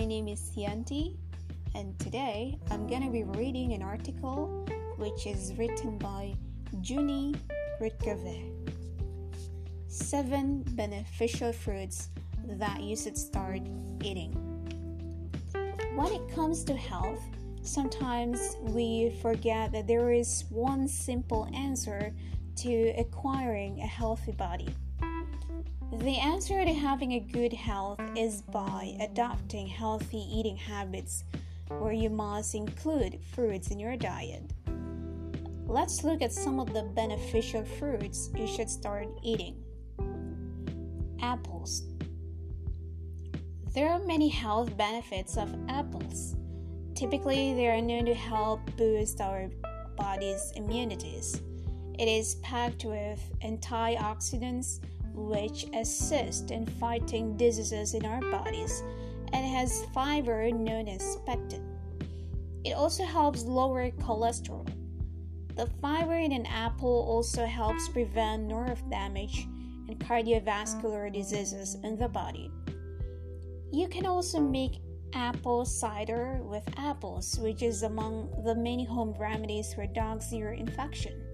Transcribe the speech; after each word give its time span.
My 0.00 0.06
name 0.06 0.28
is 0.28 0.40
Sianti, 0.40 1.18
and 1.74 1.98
today 1.98 2.58
I'm 2.70 2.86
gonna 2.86 3.10
be 3.10 3.24
reading 3.24 3.74
an 3.74 3.82
article 3.82 4.66
which 4.96 5.26
is 5.26 5.52
written 5.58 5.98
by 5.98 6.34
Juni 6.76 7.38
Rutgerve. 7.78 8.50
Seven 9.88 10.62
beneficial 10.68 11.52
fruits 11.52 12.08
that 12.46 12.82
you 12.82 12.96
should 12.96 13.18
start 13.18 13.60
eating. 14.02 14.32
When 15.94 16.12
it 16.14 16.34
comes 16.34 16.64
to 16.64 16.74
health, 16.74 17.22
sometimes 17.60 18.56
we 18.62 19.18
forget 19.20 19.70
that 19.72 19.86
there 19.86 20.12
is 20.12 20.46
one 20.48 20.88
simple 20.88 21.46
answer 21.52 22.14
to 22.56 22.94
acquiring 22.96 23.82
a 23.82 23.86
healthy 23.86 24.32
body. 24.32 24.74
The 25.92 26.18
answer 26.18 26.64
to 26.64 26.72
having 26.72 27.12
a 27.12 27.20
good 27.20 27.52
health 27.52 28.00
is 28.16 28.42
by 28.42 28.96
adopting 29.00 29.66
healthy 29.66 30.24
eating 30.32 30.56
habits 30.56 31.24
where 31.66 31.92
you 31.92 32.08
must 32.08 32.54
include 32.54 33.18
fruits 33.34 33.72
in 33.72 33.80
your 33.80 33.96
diet. 33.96 34.52
Let's 35.66 36.04
look 36.04 36.22
at 36.22 36.32
some 36.32 36.60
of 36.60 36.72
the 36.72 36.84
beneficial 36.94 37.64
fruits 37.64 38.30
you 38.36 38.46
should 38.46 38.70
start 38.70 39.08
eating. 39.24 39.56
Apples. 41.20 41.82
There 43.74 43.90
are 43.90 43.98
many 43.98 44.28
health 44.28 44.76
benefits 44.76 45.36
of 45.36 45.52
apples. 45.68 46.36
Typically, 46.94 47.52
they 47.54 47.68
are 47.68 47.82
known 47.82 48.04
to 48.06 48.14
help 48.14 48.60
boost 48.76 49.20
our 49.20 49.50
body's 49.96 50.52
immunities. 50.54 51.42
It 51.98 52.06
is 52.06 52.36
packed 52.36 52.84
with 52.84 53.20
antioxidants 53.42 54.78
which 55.14 55.66
assist 55.74 56.50
in 56.50 56.66
fighting 56.66 57.36
diseases 57.36 57.94
in 57.94 58.04
our 58.04 58.20
bodies 58.30 58.82
and 59.32 59.46
has 59.46 59.86
fiber 59.94 60.50
known 60.50 60.88
as 60.88 61.18
pectin. 61.26 61.64
It 62.64 62.72
also 62.72 63.04
helps 63.04 63.44
lower 63.44 63.90
cholesterol. 63.90 64.68
The 65.56 65.66
fiber 65.80 66.14
in 66.14 66.32
an 66.32 66.46
apple 66.46 67.04
also 67.08 67.46
helps 67.46 67.88
prevent 67.88 68.44
nerve 68.44 68.82
damage 68.90 69.46
and 69.88 69.98
cardiovascular 69.98 71.12
diseases 71.12 71.76
in 71.82 71.98
the 71.98 72.08
body. 72.08 72.50
You 73.72 73.88
can 73.88 74.06
also 74.06 74.40
make 74.40 74.80
apple 75.14 75.64
cider 75.64 76.40
with 76.42 76.62
apples, 76.76 77.38
which 77.38 77.62
is 77.62 77.82
among 77.82 78.42
the 78.44 78.54
many 78.54 78.84
home 78.84 79.14
remedies 79.18 79.74
for 79.74 79.86
dog's 79.86 80.32
ear 80.32 80.52
infection. 80.52 81.29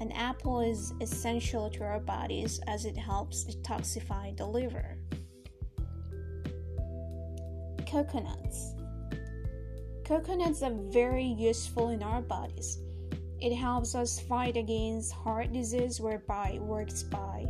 An 0.00 0.12
apple 0.12 0.60
is 0.60 0.92
essential 1.00 1.68
to 1.70 1.82
our 1.82 1.98
bodies 1.98 2.60
as 2.68 2.84
it 2.84 2.96
helps 2.96 3.44
detoxify 3.44 4.36
the 4.36 4.46
liver. 4.46 4.96
Coconuts. 7.84 8.74
Coconuts 10.04 10.62
are 10.62 10.74
very 10.92 11.24
useful 11.24 11.88
in 11.88 12.04
our 12.04 12.22
bodies. 12.22 12.78
It 13.40 13.54
helps 13.54 13.96
us 13.96 14.20
fight 14.20 14.56
against 14.56 15.12
heart 15.12 15.52
disease 15.52 16.00
whereby 16.00 16.52
it 16.54 16.62
works 16.62 17.02
by 17.02 17.46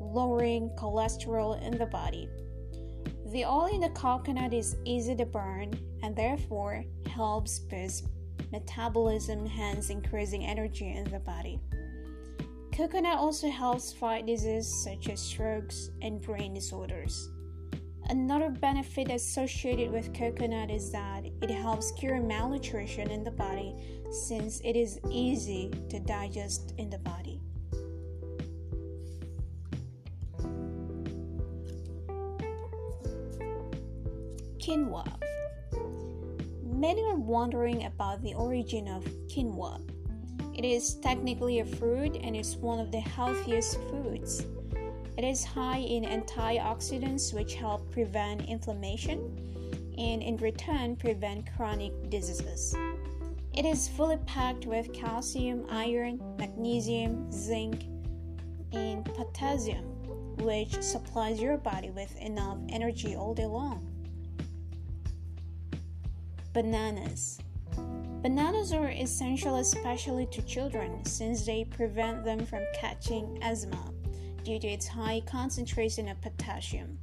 lowering 0.00 0.70
cholesterol 0.78 1.60
in 1.62 1.76
the 1.76 1.86
body. 1.86 2.28
The 3.32 3.44
oil 3.44 3.66
in 3.66 3.80
the 3.80 3.90
coconut 3.90 4.54
is 4.54 4.76
easy 4.84 5.14
to 5.16 5.26
burn 5.26 5.78
and 6.02 6.16
therefore 6.16 6.84
helps 7.06 7.58
boost 7.58 8.06
metabolism, 8.50 9.46
hence 9.46 9.90
increasing 9.90 10.44
energy 10.44 10.90
in 10.90 11.04
the 11.04 11.20
body. 11.20 11.60
Coconut 12.72 13.18
also 13.18 13.50
helps 13.50 13.92
fight 13.92 14.24
diseases 14.24 14.82
such 14.82 15.10
as 15.10 15.20
strokes 15.20 15.90
and 16.00 16.22
brain 16.22 16.54
disorders. 16.54 17.28
Another 18.08 18.48
benefit 18.48 19.10
associated 19.10 19.92
with 19.92 20.14
coconut 20.14 20.70
is 20.70 20.90
that 20.90 21.26
it 21.42 21.50
helps 21.50 21.92
cure 21.92 22.18
malnutrition 22.18 23.10
in 23.10 23.24
the 23.24 23.30
body 23.30 23.74
since 24.10 24.60
it 24.64 24.74
is 24.74 24.98
easy 25.10 25.70
to 25.90 26.00
digest 26.00 26.72
in 26.78 26.88
the 26.88 26.98
body. 26.98 27.40
Quinoa. 34.58 35.06
Many 36.64 37.04
are 37.04 37.16
wondering 37.16 37.84
about 37.84 38.22
the 38.22 38.32
origin 38.32 38.88
of 38.88 39.04
quinoa. 39.28 40.01
It 40.54 40.64
is 40.64 40.94
technically 40.94 41.60
a 41.60 41.64
fruit 41.64 42.16
and 42.20 42.36
it's 42.36 42.56
one 42.56 42.78
of 42.78 42.92
the 42.92 43.00
healthiest 43.00 43.80
foods. 43.90 44.44
It 45.16 45.24
is 45.24 45.44
high 45.44 45.78
in 45.78 46.04
antioxidants 46.04 47.34
which 47.34 47.54
help 47.54 47.90
prevent 47.90 48.48
inflammation 48.48 49.94
and 49.98 50.22
in 50.22 50.36
return 50.38 50.96
prevent 50.96 51.48
chronic 51.56 51.92
diseases. 52.10 52.74
It 53.54 53.66
is 53.66 53.88
fully 53.88 54.16
packed 54.26 54.64
with 54.64 54.92
calcium, 54.94 55.66
iron, 55.70 56.20
magnesium, 56.38 57.30
zinc, 57.30 57.84
and 58.72 59.04
potassium, 59.04 59.84
which 60.38 60.80
supplies 60.82 61.40
your 61.40 61.58
body 61.58 61.90
with 61.90 62.16
enough 62.20 62.58
energy 62.70 63.14
all 63.14 63.34
day 63.34 63.46
long. 63.46 63.86
Bananas. 66.54 67.41
Bananas 68.22 68.72
are 68.72 68.88
essential 68.88 69.56
especially 69.56 70.26
to 70.26 70.42
children 70.42 71.04
since 71.04 71.44
they 71.44 71.64
prevent 71.64 72.24
them 72.24 72.46
from 72.46 72.62
catching 72.72 73.36
asthma 73.42 73.92
due 74.44 74.60
to 74.60 74.68
its 74.68 74.86
high 74.86 75.20
concentration 75.26 76.06
of 76.06 76.20
potassium. 76.20 76.96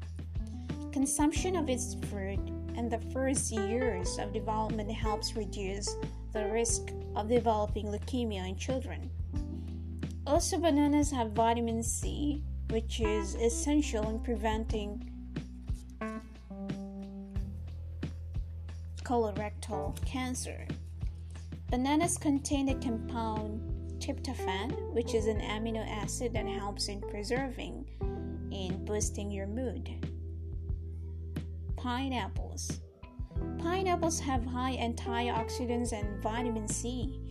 Consumption 0.93 1.57
of 1.57 1.69
its 1.69 1.97
fruit 2.09 2.39
in 2.75 2.87
the 2.87 3.01
first 3.11 3.51
years 3.51 4.17
of 4.17 4.31
development 4.31 4.89
helps 4.89 5.35
reduce 5.35 5.93
the 6.31 6.47
risk 6.53 6.93
of 7.17 7.27
developing 7.27 7.87
leukemia 7.87 8.47
in 8.47 8.55
children. 8.55 9.11
Also, 10.25 10.57
bananas 10.57 11.11
have 11.11 11.33
vitamin 11.33 11.83
C, 11.83 12.45
which 12.69 13.01
is 13.01 13.35
essential 13.35 14.07
in 14.09 14.19
preventing 14.21 15.03
colorectal 19.03 20.01
cancer. 20.05 20.65
Bananas 21.69 22.17
contain 22.17 22.65
the 22.65 22.73
compound 22.83 23.61
tryptophan, 23.99 24.91
which 24.91 25.13
is 25.13 25.27
an 25.27 25.39
amino 25.39 25.87
acid 25.87 26.33
that 26.33 26.47
helps 26.47 26.87
in 26.87 26.99
preserving 26.99 27.85
and 28.01 28.83
boosting 28.85 29.29
your 29.29 29.45
mood. 29.45 29.87
Pineapples. 31.77 32.79
Pineapples 33.59 34.19
have 34.19 34.43
high 34.43 34.77
antioxidants 34.77 35.91
and 35.91 36.23
vitamin 36.23 36.67
C, 36.67 37.21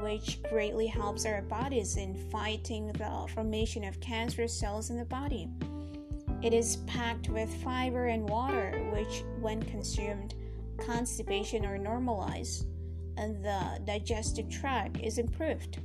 which 0.00 0.42
greatly 0.50 0.88
helps 0.88 1.24
our 1.24 1.42
bodies 1.42 1.96
in 1.96 2.16
fighting 2.32 2.88
the 2.88 3.28
formation 3.32 3.84
of 3.84 4.00
cancer 4.00 4.48
cells 4.48 4.90
in 4.90 4.98
the 4.98 5.04
body. 5.04 5.48
It 6.42 6.52
is 6.52 6.78
packed 6.88 7.28
with 7.28 7.62
fiber 7.62 8.06
and 8.06 8.28
water, 8.28 8.72
which, 8.92 9.22
when 9.40 9.62
consumed, 9.62 10.34
constipation 10.78 11.64
are 11.64 11.78
normalized 11.78 12.66
and 13.16 13.44
the 13.44 13.80
digestive 13.84 14.48
tract 14.48 14.98
is 15.00 15.18
improved. 15.18 15.78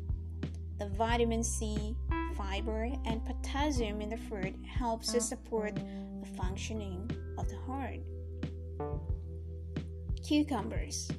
The 0.80 0.88
vitamin 0.90 1.44
C, 1.44 1.96
fiber, 2.36 2.90
and 3.06 3.26
potassium 3.26 4.02
in 4.02 4.10
the 4.10 4.18
fruit 4.18 4.56
helps 4.66 5.12
to 5.12 5.22
support 5.22 5.76
the 5.76 6.28
functioning 6.38 7.10
of 7.38 7.50
the 7.50 7.58
heart. 7.58 8.00
Cucumbers. 10.26 11.12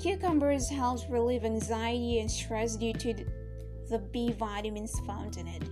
Cucumbers 0.00 0.68
helps 0.68 1.08
relieve 1.08 1.44
anxiety 1.44 2.20
and 2.20 2.30
stress 2.30 2.76
due 2.76 2.92
to 2.94 3.14
the 3.90 3.98
B 4.12 4.32
vitamins 4.32 4.98
found 5.00 5.36
in 5.36 5.46
it. 5.46 5.62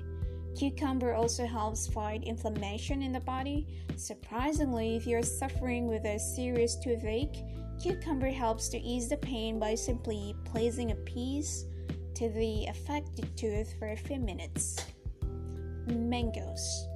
Cucumber 0.57 1.15
also 1.15 1.47
helps 1.47 1.89
fight 1.89 2.25
inflammation 2.25 3.03
in 3.03 3.13
the 3.13 3.21
body. 3.21 3.67
Surprisingly, 3.97 4.97
if 4.97 5.07
you're 5.07 5.23
suffering 5.23 5.87
with 5.89 6.05
a 6.05 6.19
serious 6.19 6.77
toothache, 6.77 7.43
Cucumber 7.81 8.31
helps 8.31 8.69
to 8.69 8.79
ease 8.79 9.09
the 9.09 9.17
pain 9.17 9.59
by 9.59 9.75
simply 9.75 10.35
placing 10.45 10.91
a 10.91 10.97
piece 10.97 11.67
to 12.15 12.29
the 12.31 12.67
affected 12.67 13.37
tooth 13.37 13.75
for 13.79 13.89
a 13.89 13.97
few 13.97 14.19
minutes. 14.19 14.85
Mangoes. 15.87 16.87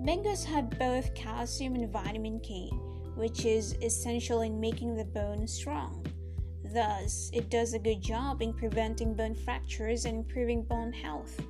Mangoes 0.00 0.44
have 0.44 0.78
both 0.78 1.14
calcium 1.14 1.74
and 1.74 1.90
vitamin 1.90 2.38
K, 2.40 2.70
which 3.16 3.44
is 3.44 3.76
essential 3.82 4.42
in 4.42 4.60
making 4.60 4.94
the 4.94 5.04
bone 5.04 5.46
strong. 5.48 6.06
Thus, 6.72 7.30
it 7.32 7.50
does 7.50 7.72
a 7.72 7.78
good 7.78 8.00
job 8.00 8.42
in 8.42 8.52
preventing 8.52 9.14
bone 9.14 9.34
fractures 9.34 10.04
and 10.04 10.18
improving 10.18 10.62
bone 10.62 10.92
health. 10.92 11.40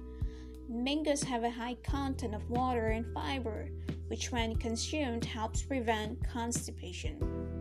Mangoes 0.69 1.23
have 1.25 1.45
a 1.45 1.51
high 1.51 1.77
content 1.83 2.35
of 2.35 2.49
water 2.49 2.89
and 2.89 3.13
fiber, 3.13 3.69
which, 4.07 4.31
when 4.31 4.57
consumed, 4.57 5.25
helps 5.25 5.63
prevent 5.63 6.27
constipation. 6.27 7.58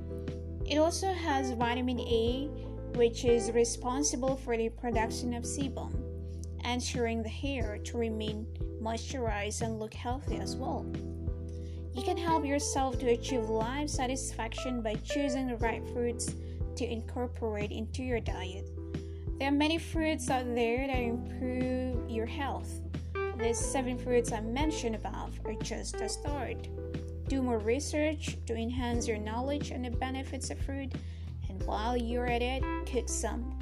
It 0.67 0.77
also 0.77 1.13
has 1.13 1.51
vitamin 1.51 2.01
A, 2.01 2.49
which 2.95 3.23
is 3.23 3.51
responsible 3.51 4.35
for 4.35 4.57
the 4.57 4.67
production 4.67 5.33
of 5.33 5.43
sebum, 5.43 5.93
ensuring 6.65 7.23
the 7.23 7.29
hair 7.29 7.77
to 7.85 7.97
remain 7.97 8.45
moisturized 8.81 9.61
and 9.61 9.79
look 9.79 9.93
healthy 9.93 10.37
as 10.37 10.57
well. 10.57 10.85
You 11.93 12.03
can 12.03 12.17
help 12.17 12.45
yourself 12.45 12.99
to 12.99 13.11
achieve 13.11 13.49
life 13.49 13.89
satisfaction 13.89 14.81
by 14.81 14.95
choosing 14.95 15.47
the 15.47 15.55
right 15.55 15.81
fruits 15.93 16.35
to 16.75 16.85
incorporate 16.85 17.71
into 17.71 18.03
your 18.03 18.19
diet. 18.19 18.67
There 19.39 19.47
are 19.47 19.51
many 19.51 19.77
fruits 19.77 20.29
out 20.29 20.53
there 20.53 20.85
that 20.85 20.99
improve 20.99 22.09
your 22.09 22.25
health. 22.25 22.81
The 23.37 23.53
seven 23.53 23.97
fruits 23.97 24.31
I 24.31 24.41
mentioned 24.41 24.95
above 24.95 25.39
are 25.45 25.53
just 25.53 25.95
a 26.01 26.09
start. 26.09 26.67
Do 27.27 27.41
more 27.41 27.57
research 27.59 28.37
to 28.45 28.55
enhance 28.55 29.05
your 29.07 29.17
knowledge 29.17 29.73
on 29.73 29.81
the 29.81 29.91
benefits 29.91 30.49
of 30.49 30.59
fruit, 30.59 30.93
and 31.49 31.61
while 31.63 31.97
you're 31.97 32.25
at 32.25 32.41
it, 32.41 32.63
cook 32.85 33.09
some 33.09 33.59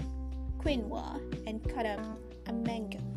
quinoa 0.60 1.20
and 1.48 1.64
cut 1.68 1.88
up 1.88 2.20
a 2.46 2.54
mango. 2.54 3.15